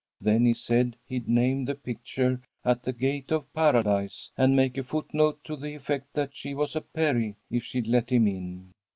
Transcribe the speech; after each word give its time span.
Then 0.19 0.45
he 0.45 0.55
said 0.55 0.95
he'd 1.05 1.29
name 1.29 1.65
the 1.65 1.75
picture 1.75 2.41
'At 2.65 2.81
the 2.81 2.91
Gate 2.91 3.31
of 3.31 3.53
Paradise,' 3.53 4.31
and 4.35 4.55
make 4.55 4.75
a 4.79 4.83
foot 4.83 5.13
note 5.13 5.43
to 5.43 5.55
the 5.55 5.75
effect 5.75 6.13
that 6.15 6.35
she 6.35 6.55
was 6.55 6.75
a 6.75 6.81
Peri, 6.81 7.35
if 7.51 7.63
she'd 7.65 7.85
let 7.85 8.09
him 8.09 8.27
in. 8.27 8.73